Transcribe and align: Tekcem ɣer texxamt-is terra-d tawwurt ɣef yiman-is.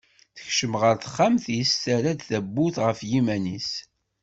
Tekcem 0.35 0.73
ɣer 0.81 0.95
texxamt-is 0.97 1.71
terra-d 1.83 2.21
tawwurt 2.29 2.77
ɣef 2.85 2.99
yiman-is. 3.09 3.71